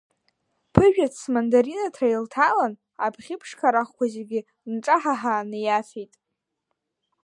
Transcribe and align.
Ԥыжәац 0.73 1.13
смандаринаҭра 1.23 2.07
илҭалан, 2.15 2.73
абӷьы 3.05 3.35
ԥшқарахқәа 3.41 4.05
зегьы 4.13 4.39
нҿаҳаҳааны 4.71 5.57
иафеит. 5.61 6.13